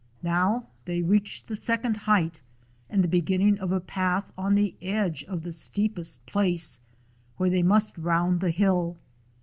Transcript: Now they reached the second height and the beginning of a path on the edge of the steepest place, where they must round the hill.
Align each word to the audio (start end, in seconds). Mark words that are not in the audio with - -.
Now 0.23 0.65
they 0.85 1.03
reached 1.03 1.47
the 1.47 1.55
second 1.55 1.95
height 1.95 2.41
and 2.89 3.03
the 3.03 3.07
beginning 3.07 3.59
of 3.59 3.71
a 3.71 3.79
path 3.79 4.31
on 4.35 4.55
the 4.55 4.73
edge 4.81 5.23
of 5.25 5.43
the 5.43 5.51
steepest 5.53 6.25
place, 6.25 6.81
where 7.37 7.51
they 7.51 7.61
must 7.61 7.99
round 7.99 8.39
the 8.41 8.49
hill. 8.49 8.97